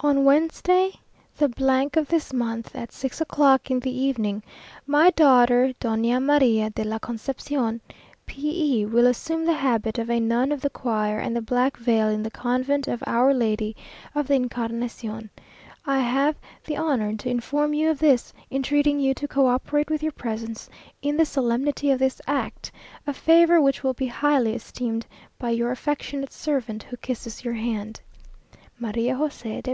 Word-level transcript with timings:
"On 0.00 0.22
Wednesday, 0.22 0.92
the 1.38 1.50
of 1.98 2.08
this 2.08 2.30
month, 2.30 2.76
at 2.76 2.92
six 2.92 3.22
o'clock 3.22 3.70
in 3.70 3.80
the 3.80 3.98
evening, 3.98 4.42
my 4.86 5.08
daughter, 5.12 5.72
Doña 5.80 6.18
María 6.22 6.74
de 6.74 6.84
la 6.84 6.98
Conception, 6.98 7.80
P 8.26 8.82
e, 8.82 8.84
will 8.84 9.06
assume 9.06 9.46
the 9.46 9.54
habit 9.54 9.98
of 9.98 10.10
a 10.10 10.20
nun 10.20 10.52
of 10.52 10.60
the 10.60 10.68
choir 10.68 11.18
and 11.18 11.34
the 11.34 11.40
black 11.40 11.78
veil 11.78 12.08
in 12.08 12.22
the 12.22 12.30
Convent 12.30 12.86
of 12.86 13.02
Our 13.06 13.32
Lady 13.32 13.74
of 14.14 14.28
the 14.28 14.34
Incarnation. 14.34 15.30
I 15.86 16.00
have 16.00 16.36
the 16.66 16.76
honour 16.76 17.14
to 17.16 17.30
inform 17.30 17.72
you 17.72 17.88
of 17.88 17.98
this, 17.98 18.30
entreating 18.50 19.00
you 19.00 19.14
to 19.14 19.26
co 19.26 19.46
operate 19.46 19.88
with 19.88 20.02
your 20.02 20.12
presence 20.12 20.68
in 21.00 21.16
the 21.16 21.24
solemnity 21.24 21.90
of 21.90 21.98
this 21.98 22.20
act, 22.26 22.70
a 23.06 23.14
favour 23.14 23.58
which 23.58 23.82
will 23.82 23.94
be 23.94 24.08
highly 24.08 24.52
esteemed 24.54 25.06
by 25.38 25.48
your 25.48 25.70
affectionate 25.70 26.34
servant, 26.34 26.82
who 26.82 26.98
kisses 26.98 27.42
your 27.42 27.54
hand. 27.54 28.02
"MARÍA 28.78 29.16
JOSÉFA 29.16 29.62
DE 29.62 29.72